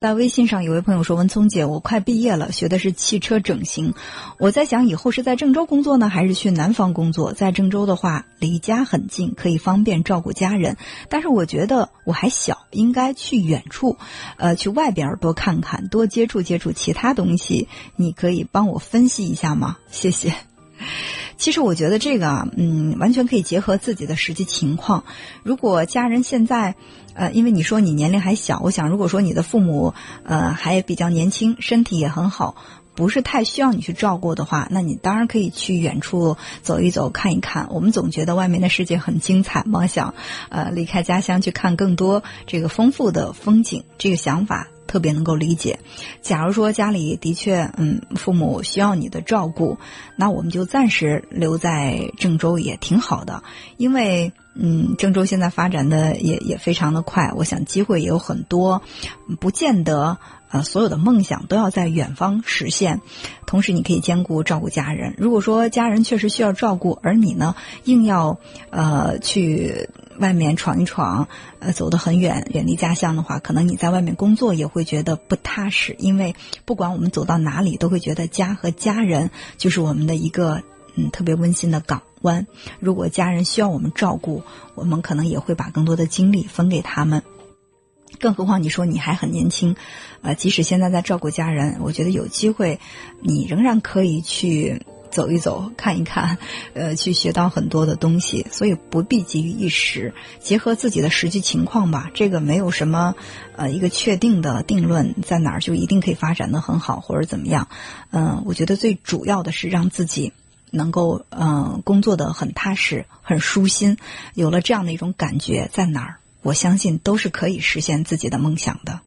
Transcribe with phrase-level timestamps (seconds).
[0.00, 3.94] 在微信上，有位朋友说：“文聪姐，我快毕业了，学的是汽车整形。
[4.38, 7.32] 我在想，以后是在郑州工作呢，还是去南方工作？
[7.32, 10.76] 在郑州的话，离家很近，可以方便照顾家人。
[11.08, 13.96] 但是我觉得我还小，应该去远处，
[14.36, 17.66] 呃，去外边多看看，多接触接触其他东西。
[17.96, 19.78] 你可以帮我分析一下吗？
[19.90, 20.32] 谢谢。
[21.38, 25.04] 其实我觉得这个啊，嗯，完全可以结合自己的实际情况。
[25.42, 26.74] 如果家人现在……
[27.14, 29.92] 呃，因为你说你年龄还小，我想如果说你的父母
[30.22, 32.54] 呃还比较年轻，身体也很好，
[32.94, 37.70] 不是太需要你去照顾的话，那你当然可以去远处走一走，看一看。
[37.72, 40.14] 我们总觉得外面的世界很精彩嘛，想
[40.48, 44.68] 呃离开家乡去看更多这个丰富的风景，这个想法。
[44.88, 45.78] 特别能够理解。
[46.20, 49.78] 假如说家里的确，嗯，父母需要你的照顾，
[50.16, 53.44] 那我们就暂时留在郑州也挺好的。
[53.76, 58.82] 因为，嗯，郑州现在发展的也也非常的快，我想机会也有很多，
[59.38, 60.18] 不见得。
[60.50, 63.02] 呃，所有的梦想都要在远方实现，
[63.44, 65.14] 同时你可以兼顾照顾家人。
[65.18, 67.54] 如果说家人确实需要照顾，而你呢
[67.84, 68.38] 硬要
[68.70, 75.96] 呃去外面闯一闯，呃走得很远，远离家乡的话，可能你在外面工作也会觉得不踏实。
[75.98, 80.62] 因为不管我们走到哪里，都会觉得家和家人就是我们的一个
[80.94, 82.46] 嗯特别温馨的港湾。
[82.80, 84.42] 如果家人需要我们照顾，
[84.74, 87.22] 我们可能也会把更多的精力分给他们。
[88.18, 89.76] 更何况你说你还很年轻，
[90.22, 92.80] 呃，即使现在在照顾家人，我觉得有机会，
[93.20, 96.38] 你仍然可以去走一走、看一看，
[96.74, 98.46] 呃，去学到很多的东西。
[98.50, 102.10] 所以不必急于一时，结合自己的实际情况吧。
[102.14, 103.14] 这个没有什么，
[103.56, 107.68] 呃，一个确定的定论，在哪儿就一定可以发展的很好或者怎么样。
[108.10, 110.32] 嗯，我觉得最主要的是让自己
[110.70, 113.96] 能够，嗯，工作的很踏实、很舒心。
[114.34, 116.16] 有了这样的一种感觉，在哪儿？
[116.40, 118.96] 我相信都是可以实现自己的梦想的。